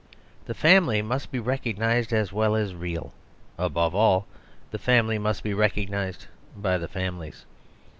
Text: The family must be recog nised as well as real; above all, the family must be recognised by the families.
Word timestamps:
The 0.47 0.55
family 0.55 1.03
must 1.03 1.31
be 1.31 1.37
recog 1.39 1.77
nised 1.77 2.11
as 2.11 2.33
well 2.33 2.55
as 2.55 2.73
real; 2.73 3.13
above 3.59 3.93
all, 3.93 4.25
the 4.71 4.79
family 4.79 5.19
must 5.19 5.43
be 5.43 5.53
recognised 5.53 6.25
by 6.57 6.79
the 6.79 6.87
families. 6.87 7.45